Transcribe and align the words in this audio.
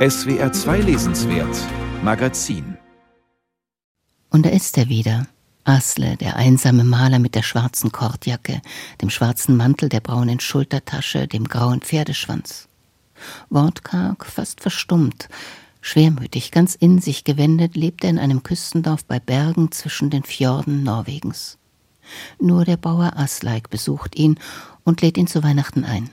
SWR 0.00 0.50
2 0.50 0.80
Lesenswert 0.80 1.54
Magazin 2.02 2.78
Und 4.30 4.46
da 4.46 4.48
ist 4.48 4.78
er 4.78 4.88
wieder. 4.88 5.26
Asle, 5.64 6.16
der 6.16 6.36
einsame 6.36 6.84
Maler 6.84 7.18
mit 7.18 7.34
der 7.34 7.42
schwarzen 7.42 7.92
Kordjacke, 7.92 8.62
dem 9.02 9.10
schwarzen 9.10 9.58
Mantel, 9.58 9.90
der 9.90 10.00
braunen 10.00 10.40
Schultertasche, 10.40 11.28
dem 11.28 11.46
grauen 11.46 11.82
Pferdeschwanz. 11.82 12.66
Wortkarg, 13.50 14.24
fast 14.24 14.62
verstummt, 14.62 15.28
schwermütig, 15.82 16.50
ganz 16.50 16.74
in 16.76 17.02
sich 17.02 17.24
gewendet, 17.24 17.76
lebt 17.76 18.02
er 18.02 18.08
in 18.08 18.18
einem 18.18 18.42
Küstendorf 18.42 19.04
bei 19.04 19.20
Bergen 19.20 19.70
zwischen 19.70 20.08
den 20.08 20.22
Fjorden 20.22 20.82
Norwegens. 20.82 21.58
Nur 22.40 22.64
der 22.64 22.78
Bauer 22.78 23.18
Asleik 23.18 23.68
besucht 23.68 24.16
ihn 24.16 24.38
und 24.82 25.02
lädt 25.02 25.18
ihn 25.18 25.26
zu 25.26 25.42
Weihnachten 25.42 25.84
ein. 25.84 26.08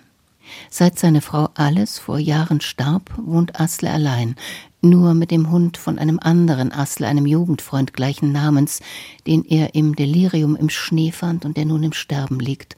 Seit 0.70 0.98
seine 1.00 1.22
Frau 1.22 1.50
Alice 1.56 2.00
vor 2.00 2.20
Jahren 2.20 2.62
starb, 2.62 3.12
wohnt 3.18 3.60
Asle 3.60 3.92
allein, 3.92 4.36
nur 4.82 5.14
mit 5.14 5.32
dem 5.32 5.52
Hund 5.52 5.78
von 5.78 6.00
einem 6.00 6.20
anderen 6.20 6.72
Asle, 6.72 7.08
einem 7.08 7.26
Jugendfreund 7.26 7.94
gleichen 7.94 8.32
Namens, 8.32 8.82
den 9.26 9.44
er 9.44 9.76
im 9.76 9.96
Delirium 9.96 10.56
im 10.56 10.70
Schnee 10.70 11.12
fand 11.12 11.46
und 11.46 11.58
der 11.58 11.66
nun 11.66 11.84
im 11.84 11.94
Sterben 11.94 12.40
liegt, 12.40 12.76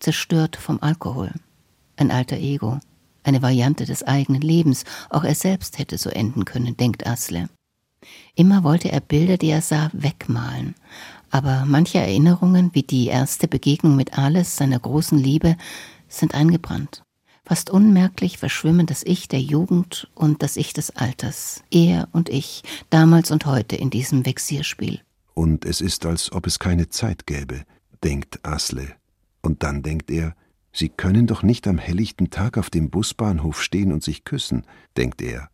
zerstört 0.00 0.56
vom 0.56 0.78
Alkohol. 0.80 1.32
Ein 1.96 2.10
alter 2.10 2.36
Ego, 2.36 2.78
eine 3.24 3.42
Variante 3.42 3.84
des 3.84 4.02
eigenen 4.02 4.42
Lebens, 4.42 4.84
auch 5.10 5.24
er 5.24 5.34
selbst 5.34 5.78
hätte 5.78 5.98
so 5.98 6.10
enden 6.10 6.44
können, 6.44 6.76
denkt 6.76 7.06
Asle. 7.06 7.48
Immer 8.34 8.62
wollte 8.62 8.92
er 8.92 9.00
Bilder, 9.00 9.36
die 9.36 9.50
er 9.50 9.62
sah, 9.62 9.90
wegmalen, 9.92 10.74
aber 11.30 11.64
manche 11.66 11.98
Erinnerungen, 11.98 12.70
wie 12.72 12.82
die 12.82 13.06
erste 13.06 13.48
Begegnung 13.48 13.96
mit 13.96 14.16
Alice, 14.16 14.56
seiner 14.56 14.78
großen 14.78 15.18
Liebe, 15.18 15.56
sind 16.08 16.34
eingebrannt. 16.34 17.02
Fast 17.48 17.70
unmerklich 17.70 18.36
verschwimmen 18.36 18.84
das 18.84 19.02
Ich 19.02 19.26
der 19.26 19.40
Jugend 19.40 20.10
und 20.14 20.42
das 20.42 20.58
Ich 20.58 20.74
des 20.74 20.90
Alters, 20.90 21.64
er 21.70 22.06
und 22.12 22.28
ich, 22.28 22.62
damals 22.90 23.30
und 23.30 23.46
heute 23.46 23.74
in 23.74 23.88
diesem 23.88 24.26
Vexierspiel. 24.26 25.00
Und 25.32 25.64
es 25.64 25.80
ist, 25.80 26.04
als 26.04 26.30
ob 26.30 26.46
es 26.46 26.58
keine 26.58 26.90
Zeit 26.90 27.26
gäbe, 27.26 27.62
denkt 28.04 28.44
Asle. 28.44 28.92
Und 29.40 29.62
dann 29.62 29.82
denkt 29.82 30.10
er, 30.10 30.36
Sie 30.74 30.90
können 30.90 31.26
doch 31.26 31.42
nicht 31.42 31.66
am 31.66 31.78
helllichten 31.78 32.28
Tag 32.28 32.58
auf 32.58 32.68
dem 32.68 32.90
Busbahnhof 32.90 33.62
stehen 33.62 33.92
und 33.92 34.04
sich 34.04 34.24
küssen, 34.24 34.66
denkt 34.98 35.22
er. 35.22 35.48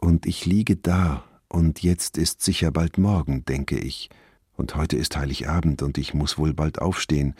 Und 0.00 0.24
ich 0.24 0.46
liege 0.46 0.76
da, 0.76 1.24
und 1.48 1.82
jetzt 1.82 2.16
ist 2.16 2.40
sicher 2.40 2.70
bald 2.70 2.96
morgen, 2.96 3.44
denke 3.44 3.78
ich. 3.78 4.08
Und 4.56 4.76
heute 4.76 4.96
ist 4.96 5.14
Heiligabend, 5.14 5.82
und 5.82 5.98
ich 5.98 6.14
muss 6.14 6.38
wohl 6.38 6.54
bald 6.54 6.78
aufstehen, 6.78 7.34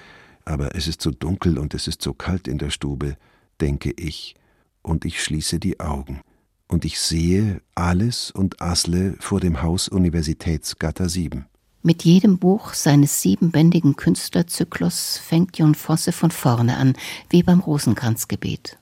aber 0.45 0.75
es 0.75 0.89
ist 0.89 1.01
so 1.01 1.11
dunkel 1.11 1.57
und 1.57 1.73
es 1.73 1.89
ist 1.89 2.03
so 2.03 2.12
kalt 2.12 2.48
in 2.48 2.59
der 2.59 2.69
Stube, 2.69 3.17
denke 3.61 3.93
ich, 3.93 4.35
und 4.83 5.05
ich 5.05 5.23
schließe 5.23 5.59
die 5.59 5.81
Augen, 5.81 6.21
und 6.69 6.85
ich 6.85 6.99
sehe 6.99 7.61
alles 7.75 8.31
und 8.31 8.61
Asle 8.61 9.17
vor 9.21 9.41
dem 9.41 9.63
Haus 9.63 9.89
Universitätsgatter 9.89 11.09
7. 11.09 11.47
Mit 11.83 12.03
jedem 12.05 12.39
Buch 12.39 12.73
seines 12.73 13.21
siebenbändigen 13.21 13.97
Künstlerzyklus 13.97 15.19
fängt 15.19 15.59
Jon 15.59 15.75
Fosse 15.75 16.13
von 16.13 16.31
vorne 16.31 16.79
an, 16.79 16.95
wie 17.29 17.43
beim 17.43 17.61
Rosenkranzgebet. 17.61 18.79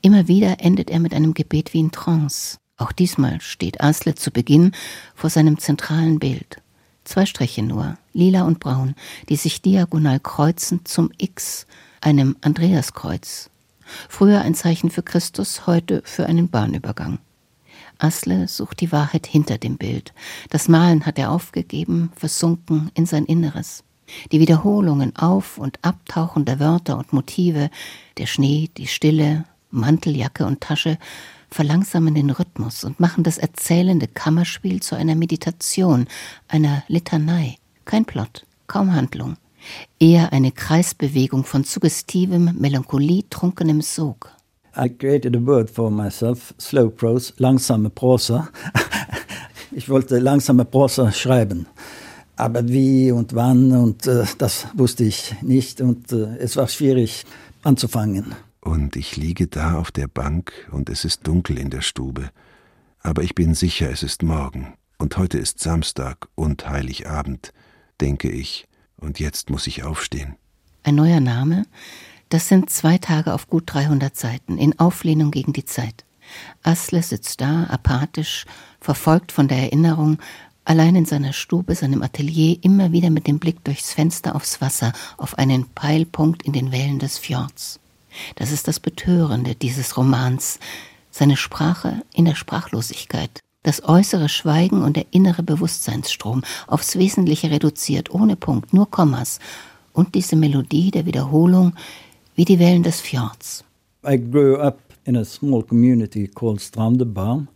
Immer 0.00 0.26
wieder 0.26 0.60
endet 0.60 0.90
er 0.90 1.00
mit 1.00 1.12
einem 1.12 1.34
Gebet 1.34 1.74
wie 1.74 1.80
in 1.80 1.90
Trance. 1.90 2.56
Auch 2.78 2.92
diesmal 2.92 3.42
steht 3.42 3.82
Asle 3.82 4.14
zu 4.14 4.30
Beginn 4.30 4.72
vor 5.14 5.28
seinem 5.28 5.58
zentralen 5.58 6.18
Bild. 6.18 6.62
Zwei 7.04 7.26
Striche 7.26 7.62
nur, 7.62 7.98
lila 8.14 8.42
und 8.44 8.58
braun, 8.58 8.94
die 9.28 9.36
sich 9.36 9.60
diagonal 9.60 10.18
kreuzen 10.18 10.84
zum 10.84 11.10
X, 11.18 11.66
einem 12.00 12.36
Andreaskreuz, 12.40 13.50
Früher 14.08 14.40
ein 14.40 14.54
Zeichen 14.54 14.90
für 14.90 15.02
Christus, 15.02 15.66
heute 15.66 16.02
für 16.04 16.26
einen 16.26 16.48
Bahnübergang. 16.48 17.18
Asle 17.98 18.48
sucht 18.48 18.80
die 18.80 18.92
Wahrheit 18.92 19.26
hinter 19.26 19.58
dem 19.58 19.76
Bild. 19.76 20.12
Das 20.48 20.68
Malen 20.68 21.06
hat 21.06 21.18
er 21.18 21.30
aufgegeben, 21.30 22.10
versunken 22.16 22.90
in 22.94 23.06
sein 23.06 23.24
Inneres. 23.26 23.84
Die 24.32 24.40
Wiederholungen 24.40 25.14
auf 25.16 25.58
und 25.58 25.78
abtauchen 25.82 26.44
der 26.44 26.58
Wörter 26.58 26.98
und 26.98 27.12
Motive, 27.12 27.70
der 28.18 28.26
Schnee, 28.26 28.70
die 28.76 28.86
Stille, 28.86 29.44
Manteljacke 29.70 30.46
und 30.46 30.60
Tasche 30.60 30.98
verlangsamen 31.50 32.14
den 32.14 32.30
Rhythmus 32.30 32.84
und 32.84 33.00
machen 33.00 33.24
das 33.24 33.38
erzählende 33.38 34.06
Kammerspiel 34.06 34.80
zu 34.80 34.94
einer 34.94 35.14
Meditation, 35.14 36.06
einer 36.48 36.82
Litanei. 36.88 37.56
Kein 37.84 38.04
Plot, 38.04 38.46
kaum 38.66 38.94
Handlung, 38.94 39.36
eher 39.98 40.32
eine 40.32 40.52
Kreisbewegung 40.52 41.44
von 41.44 41.64
suggestivem, 41.64 42.56
melancholietrunkenem 42.58 43.82
Sog. 43.82 44.30
I 44.76 44.88
created 44.88 45.34
a 45.34 45.40
word 45.40 45.68
for 45.68 45.90
myself, 45.90 46.54
slow 46.58 46.90
prose, 46.90 47.32
langsame 47.38 47.90
Prosa. 47.90 48.48
ich 49.72 49.88
wollte 49.88 50.18
langsame 50.18 50.64
Prosa 50.64 51.10
schreiben. 51.12 51.66
Aber 52.36 52.66
wie 52.68 53.10
und 53.10 53.34
wann 53.34 53.72
und 53.72 54.06
äh, 54.06 54.24
das 54.38 54.68
wusste 54.74 55.04
ich 55.04 55.34
nicht 55.42 55.80
und 55.80 56.12
äh, 56.12 56.36
es 56.38 56.56
war 56.56 56.68
schwierig 56.68 57.24
anzufangen. 57.62 58.34
Und 58.60 58.96
ich 58.96 59.16
liege 59.16 59.46
da 59.46 59.78
auf 59.78 59.90
der 59.90 60.06
Bank 60.06 60.52
und 60.70 60.88
es 60.88 61.04
ist 61.04 61.26
dunkel 61.26 61.58
in 61.58 61.70
der 61.70 61.80
Stube. 61.80 62.30
Aber 63.00 63.22
ich 63.22 63.34
bin 63.34 63.54
sicher, 63.54 63.90
es 63.90 64.02
ist 64.02 64.22
morgen 64.22 64.74
und 64.98 65.16
heute 65.16 65.38
ist 65.38 65.58
Samstag 65.60 66.28
und 66.34 66.68
Heiligabend, 66.68 67.52
denke 68.00 68.30
ich 68.30 68.68
und 69.00 69.18
jetzt 69.18 69.50
muss 69.50 69.66
ich 69.66 69.82
aufstehen. 69.82 70.36
Ein 70.82 70.94
neuer 70.94 71.20
Name? 71.20 71.66
Das 72.28 72.48
sind 72.48 72.70
zwei 72.70 72.98
Tage 72.98 73.34
auf 73.34 73.48
gut 73.48 73.64
300 73.66 74.16
Seiten, 74.16 74.56
in 74.56 74.78
Auflehnung 74.78 75.30
gegen 75.30 75.52
die 75.52 75.64
Zeit. 75.64 76.04
Asle 76.62 77.02
sitzt 77.02 77.40
da, 77.40 77.64
apathisch, 77.64 78.46
verfolgt 78.80 79.32
von 79.32 79.48
der 79.48 79.58
Erinnerung, 79.58 80.18
allein 80.64 80.94
in 80.94 81.04
seiner 81.04 81.32
Stube, 81.32 81.74
seinem 81.74 82.02
Atelier, 82.02 82.58
immer 82.62 82.92
wieder 82.92 83.10
mit 83.10 83.26
dem 83.26 83.40
Blick 83.40 83.64
durchs 83.64 83.92
Fenster 83.92 84.36
aufs 84.36 84.60
Wasser, 84.60 84.92
auf 85.16 85.38
einen 85.38 85.68
Peilpunkt 85.70 86.44
in 86.44 86.52
den 86.52 86.70
Wellen 86.70 87.00
des 87.00 87.18
Fjords. 87.18 87.80
Das 88.36 88.52
ist 88.52 88.68
das 88.68 88.78
Betörende 88.78 89.54
dieses 89.54 89.96
Romans, 89.96 90.60
seine 91.10 91.36
Sprache 91.36 92.02
in 92.14 92.24
der 92.24 92.36
Sprachlosigkeit, 92.36 93.40
das 93.62 93.84
äußere 93.84 94.28
Schweigen 94.28 94.82
und 94.82 94.96
der 94.96 95.06
innere 95.10 95.42
Bewusstseinsstrom 95.42 96.42
aufs 96.66 96.96
Wesentliche 96.96 97.50
reduziert, 97.50 98.10
ohne 98.10 98.36
Punkt, 98.36 98.72
nur 98.72 98.90
Kommas, 98.90 99.38
und 99.92 100.14
diese 100.14 100.36
Melodie 100.36 100.90
der 100.90 101.04
Wiederholung 101.04 101.74
wie 102.34 102.44
die 102.44 102.58
Wellen 102.58 102.82
des 102.82 103.00
Fjords. 103.00 103.64
I 104.06 104.16
grew 104.16 104.56
up 104.56 104.78
in 105.04 105.16
a 105.16 105.24
small 105.24 105.62
community 105.62 106.26
called 106.26 106.60
Strandebarm 106.60 107.48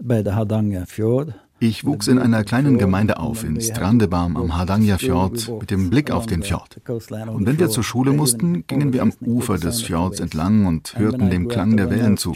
by 0.00 0.22
the 0.24 0.30
Hardanger 0.30 0.86
Fjord. 0.86 1.34
Ich 1.64 1.84
wuchs 1.84 2.08
in 2.08 2.18
einer 2.18 2.42
kleinen 2.42 2.76
Gemeinde 2.76 3.20
auf, 3.20 3.44
in 3.44 3.60
Strandebarm 3.60 4.36
am 4.36 4.58
Hardangerfjord, 4.58 5.60
mit 5.60 5.70
dem 5.70 5.90
Blick 5.90 6.10
auf 6.10 6.26
den 6.26 6.42
Fjord. 6.42 6.80
Und 6.88 7.46
wenn 7.46 7.60
wir 7.60 7.68
zur 7.68 7.84
Schule 7.84 8.10
mussten, 8.12 8.66
gingen 8.66 8.92
wir 8.92 9.00
am 9.00 9.12
Ufer 9.24 9.58
des 9.58 9.80
Fjords 9.80 10.18
entlang 10.18 10.66
und 10.66 10.98
hörten 10.98 11.30
dem 11.30 11.46
Klang 11.46 11.76
der 11.76 11.88
Wellen 11.88 12.16
zu. 12.16 12.34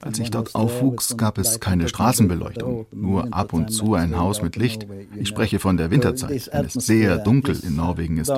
Als 0.00 0.18
ich 0.20 0.30
dort 0.30 0.54
aufwuchs, 0.54 1.16
gab 1.16 1.38
es 1.38 1.58
keine 1.58 1.88
Straßenbeleuchtung, 1.88 2.86
nur 2.94 3.34
ab 3.34 3.52
und 3.52 3.72
zu 3.72 3.94
ein 3.94 4.16
Haus 4.16 4.40
mit 4.40 4.54
Licht. 4.54 4.86
Ich 5.16 5.26
spreche 5.26 5.58
von 5.58 5.76
der 5.76 5.90
Winterzeit, 5.90 6.50
wenn 6.52 6.66
es 6.66 6.74
sehr 6.74 7.18
dunkel 7.18 7.58
in 7.66 7.74
Norwegen 7.74 8.18
ist. 8.18 8.32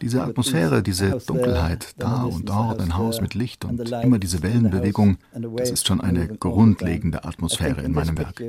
Diese 0.00 0.22
Atmosphäre, 0.22 0.82
diese 0.82 1.18
Dunkelheit, 1.26 1.94
da 1.98 2.22
und 2.22 2.48
dort 2.48 2.80
ein 2.80 2.96
Haus 2.96 3.20
mit 3.20 3.34
Licht 3.34 3.66
und 3.66 3.92
immer 4.02 4.18
diese 4.18 4.42
Wellenbewegung, 4.42 5.18
das 5.58 5.70
ist 5.70 5.86
schon 5.86 6.00
eine 6.00 6.26
große 6.26 6.53
grundlegende 6.54 7.24
Atmosphäre 7.24 7.82
in 7.82 7.92
meinem 7.92 8.16
Werk. 8.16 8.40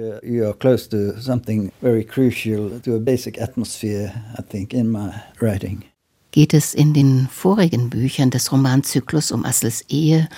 Geht 6.29 6.53
es 6.53 6.75
in 6.75 6.93
den 6.93 7.27
vorigen 7.31 7.89
Büchern 7.89 8.29
des 8.29 8.51
Romanzyklus 8.51 9.31
um 9.31 9.43
Assels 9.43 9.85
Ehe, 9.89 10.29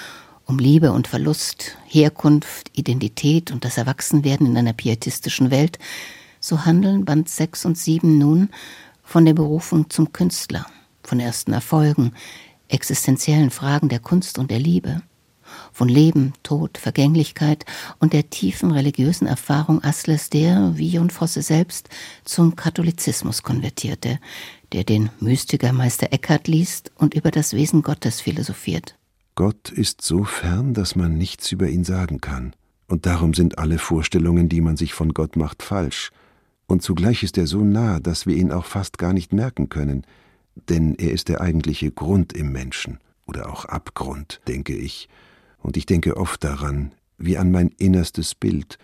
um 0.46 0.60
Liebe 0.60 0.94
und 0.94 1.10
Verlust, 1.10 1.76
Herkunft, 1.88 2.72
Identität 2.78 3.52
und 3.52 3.66
das 3.66 3.78
Erwachsenwerden 3.78 4.48
in 4.48 4.56
einer 4.56 4.72
pietistischen 4.72 5.52
Welt, 5.52 5.78
so 6.40 6.64
handeln 6.64 7.04
Band 7.04 7.28
6 7.28 7.66
und 7.66 7.78
7 7.78 8.18
nun 8.18 8.50
von 9.04 9.26
der 9.26 9.34
Berufung 9.34 9.90
zum 9.90 10.14
Künstler, 10.14 10.66
von 11.04 11.20
ersten 11.20 11.52
Erfolgen, 11.52 12.14
existenziellen 12.70 13.50
Fragen 13.50 13.90
der 13.90 14.00
Kunst 14.00 14.40
und 14.40 14.52
der 14.52 14.60
Liebe 14.60 15.02
von 15.72 15.90
Leben, 15.90 16.34
Tod, 16.44 16.78
Vergänglichkeit 16.78 17.66
und 18.00 18.14
der 18.14 18.30
tiefen 18.30 18.72
religiösen 18.72 19.28
Erfahrung 19.28 19.84
Asles, 19.84 20.30
der, 20.30 20.74
wie 20.76 20.90
Jon 20.90 21.10
Fosse 21.10 21.42
selbst, 21.42 21.90
zum 22.24 22.56
Katholizismus 22.56 23.44
konvertierte, 23.44 24.20
der 24.74 24.84
den 24.84 25.10
Mystiker 25.20 25.74
Meister 25.74 26.12
Eckhart 26.12 26.48
liest 26.48 26.92
und 26.96 27.14
über 27.14 27.32
das 27.32 27.54
Wesen 27.54 27.82
Gottes 27.82 28.22
philosophiert. 28.22 28.96
Gott 29.36 29.70
ist 29.70 30.02
so 30.02 30.24
fern, 30.24 30.74
dass 30.74 30.96
man 30.96 31.18
nichts 31.18 31.52
über 31.52 31.70
ihn 31.70 31.84
sagen 31.84 32.22
kann, 32.22 32.54
und 32.88 33.06
darum 33.06 33.34
sind 33.34 33.58
alle 33.60 33.78
Vorstellungen, 33.78 34.50
die 34.50 34.62
man 34.62 34.78
sich 34.78 34.94
von 34.94 35.14
Gott 35.14 35.36
macht, 35.36 35.62
falsch, 35.62 36.12
und 36.68 36.82
zugleich 36.82 37.24
ist 37.24 37.38
er 37.38 37.48
so 37.48 37.64
nah, 37.64 38.00
dass 38.00 38.26
wir 38.28 38.36
ihn 38.36 38.52
auch 38.52 38.66
fast 38.66 38.98
gar 38.98 39.14
nicht 39.14 39.34
merken 39.34 39.70
können, 39.70 40.06
denn 40.70 40.96
er 40.96 41.12
ist 41.12 41.30
der 41.30 41.42
eigentliche 41.42 41.92
Grund 41.92 42.34
im 42.34 42.52
Menschen. 42.52 43.00
Oder 43.26 43.50
auch 43.50 43.66
Abgrund, 43.66 44.42
denke 44.48 44.76
ich, 44.76 45.08
und 45.62 45.78
ich 45.78 45.86
denke 45.86 46.18
oft 46.18 46.44
daran, 46.44 46.94
wie 47.18 47.38
an 47.38 47.52
mein 47.52 47.70
innerstes 47.78 48.36
Bild, 48.36 48.78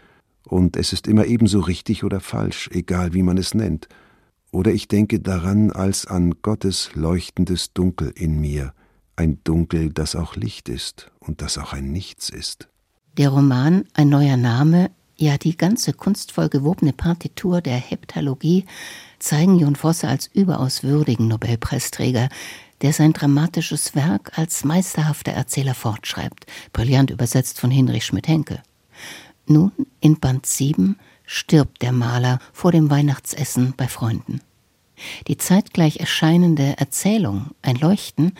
und 0.45 0.75
es 0.75 0.93
ist 0.93 1.07
immer 1.07 1.25
ebenso 1.25 1.61
richtig 1.61 2.03
oder 2.03 2.19
falsch, 2.19 2.69
egal 2.73 3.13
wie 3.13 3.23
man 3.23 3.37
es 3.37 3.53
nennt, 3.53 3.87
oder 4.51 4.71
ich 4.71 4.87
denke 4.87 5.19
daran 5.19 5.71
als 5.71 6.05
an 6.05 6.35
Gottes 6.41 6.91
leuchtendes 6.93 7.73
Dunkel 7.73 8.11
in 8.15 8.39
mir, 8.39 8.73
ein 9.15 9.39
Dunkel, 9.43 9.91
das 9.91 10.15
auch 10.15 10.35
Licht 10.35 10.69
ist 10.69 11.11
und 11.19 11.41
das 11.41 11.57
auch 11.57 11.73
ein 11.73 11.91
Nichts 11.91 12.29
ist. 12.29 12.67
Der 13.17 13.29
Roman 13.29 13.85
Ein 13.93 14.09
neuer 14.09 14.37
Name, 14.37 14.91
ja 15.17 15.37
die 15.37 15.55
ganze 15.55 15.93
kunstvoll 15.93 16.49
gewobene 16.49 16.93
Partitur 16.93 17.61
der 17.61 17.77
Heptalogie 17.77 18.65
zeigen 19.19 19.57
Jon 19.57 19.75
Fosse 19.75 20.07
als 20.07 20.27
überaus 20.33 20.83
würdigen 20.83 21.27
Nobelpreisträger, 21.27 22.29
der 22.83 22.93
sein 22.93 23.13
dramatisches 23.13 23.95
Werk 23.95 24.37
als 24.37 24.63
meisterhafter 24.65 25.31
Erzähler 25.31 25.73
fortschreibt, 25.73 26.45
brillant 26.73 27.09
übersetzt 27.09 27.59
von 27.59 27.71
Hinrich 27.71 28.05
Schmidt-Henke. 28.05 28.61
Nun, 29.47 29.71
in 30.01 30.19
Band 30.19 30.45
7, 30.45 30.97
stirbt 31.25 31.81
der 31.81 31.93
Maler 31.93 32.39
vor 32.51 32.71
dem 32.71 32.89
Weihnachtsessen 32.91 33.73
bei 33.75 33.87
Freunden. 33.87 34.41
Die 35.27 35.37
zeitgleich 35.37 35.97
erscheinende 35.97 36.77
Erzählung, 36.77 37.51
ein 37.61 37.77
Leuchten, 37.77 38.33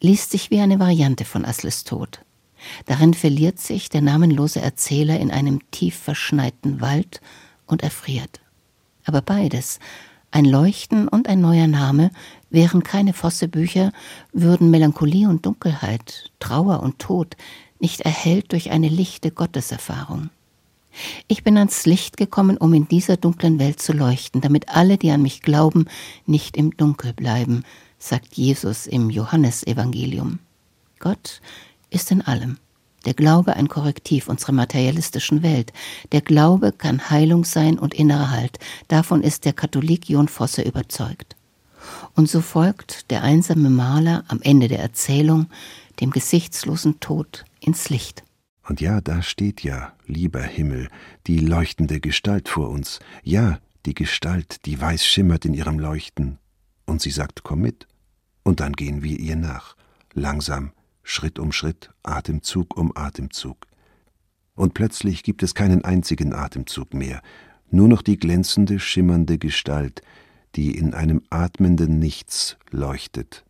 liest 0.00 0.30
sich 0.30 0.50
wie 0.50 0.60
eine 0.60 0.78
Variante 0.78 1.24
von 1.24 1.44
Asles 1.44 1.84
Tod. 1.84 2.20
Darin 2.84 3.14
verliert 3.14 3.58
sich 3.58 3.88
der 3.88 4.02
namenlose 4.02 4.60
Erzähler 4.60 5.18
in 5.18 5.30
einem 5.30 5.70
tief 5.70 5.96
verschneiten 5.96 6.80
Wald 6.80 7.20
und 7.66 7.82
erfriert. 7.82 8.40
Aber 9.04 9.22
beides, 9.22 9.78
ein 10.36 10.44
Leuchten 10.44 11.08
und 11.08 11.30
ein 11.30 11.40
neuer 11.40 11.66
Name, 11.66 12.10
wären 12.50 12.82
keine 12.82 13.14
Vosse-Bücher, 13.14 13.90
würden 14.34 14.70
Melancholie 14.70 15.30
und 15.30 15.46
Dunkelheit, 15.46 16.30
Trauer 16.40 16.82
und 16.82 16.98
Tod 16.98 17.38
nicht 17.78 18.02
erhellt 18.02 18.52
durch 18.52 18.70
eine 18.70 18.90
lichte 18.90 19.30
Gotteserfahrung. 19.30 20.28
Ich 21.26 21.42
bin 21.42 21.56
ans 21.56 21.86
Licht 21.86 22.18
gekommen, 22.18 22.58
um 22.58 22.74
in 22.74 22.86
dieser 22.86 23.16
dunklen 23.16 23.58
Welt 23.58 23.80
zu 23.80 23.94
leuchten, 23.94 24.42
damit 24.42 24.68
alle, 24.68 24.98
die 24.98 25.10
an 25.10 25.22
mich 25.22 25.40
glauben, 25.40 25.86
nicht 26.26 26.58
im 26.58 26.76
Dunkel 26.76 27.14
bleiben, 27.14 27.64
sagt 27.98 28.34
Jesus 28.34 28.86
im 28.86 29.08
Johannesevangelium. 29.08 30.40
Gott 30.98 31.40
ist 31.88 32.10
in 32.10 32.20
allem. 32.20 32.58
Der 33.04 33.14
Glaube 33.14 33.54
ein 33.54 33.68
Korrektiv 33.68 34.28
unserer 34.28 34.52
materialistischen 34.52 35.42
Welt. 35.42 35.72
Der 36.12 36.20
Glaube 36.20 36.72
kann 36.72 37.10
Heilung 37.10 37.44
sein 37.44 37.78
und 37.78 37.94
innerer 37.94 38.30
Halt. 38.30 38.58
Davon 38.88 39.22
ist 39.22 39.44
der 39.44 39.52
Katholik 39.52 40.08
John 40.08 40.28
Fosse 40.28 40.62
überzeugt. 40.62 41.36
Und 42.14 42.28
so 42.28 42.40
folgt 42.40 43.10
der 43.10 43.22
einsame 43.22 43.70
Maler 43.70 44.24
am 44.28 44.40
Ende 44.42 44.68
der 44.68 44.80
Erzählung 44.80 45.46
dem 46.00 46.10
gesichtslosen 46.10 47.00
Tod 47.00 47.44
ins 47.60 47.88
Licht. 47.90 48.22
Und 48.68 48.80
ja, 48.80 49.00
da 49.00 49.22
steht 49.22 49.62
ja, 49.62 49.92
lieber 50.06 50.42
Himmel, 50.42 50.88
die 51.26 51.38
leuchtende 51.38 52.00
Gestalt 52.00 52.48
vor 52.48 52.68
uns. 52.68 52.98
Ja, 53.22 53.60
die 53.86 53.94
Gestalt, 53.94 54.66
die 54.66 54.80
weiß 54.80 55.06
schimmert 55.06 55.44
in 55.44 55.54
ihrem 55.54 55.78
Leuchten. 55.78 56.38
Und 56.84 57.00
sie 57.00 57.10
sagt, 57.10 57.44
komm 57.44 57.60
mit. 57.60 57.86
Und 58.42 58.60
dann 58.60 58.72
gehen 58.72 59.02
wir 59.02 59.18
ihr 59.18 59.36
nach, 59.36 59.76
langsam, 60.12 60.72
Schritt 61.08 61.38
um 61.38 61.52
Schritt, 61.52 61.90
Atemzug 62.02 62.76
um 62.76 62.90
Atemzug. 62.96 63.66
Und 64.56 64.74
plötzlich 64.74 65.22
gibt 65.22 65.44
es 65.44 65.54
keinen 65.54 65.84
einzigen 65.84 66.32
Atemzug 66.32 66.94
mehr, 66.94 67.22
nur 67.70 67.86
noch 67.86 68.02
die 68.02 68.18
glänzende, 68.18 68.80
schimmernde 68.80 69.38
Gestalt, 69.38 70.02
die 70.56 70.76
in 70.76 70.94
einem 70.94 71.22
atmenden 71.30 72.00
Nichts 72.00 72.56
leuchtet 72.70 73.45